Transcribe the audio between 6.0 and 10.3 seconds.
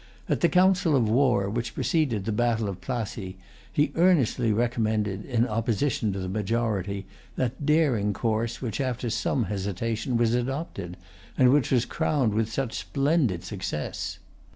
to the majority, that daring course which, after some hesitation,